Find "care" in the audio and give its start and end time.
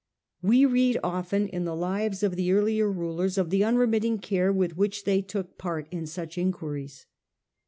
4.17-4.51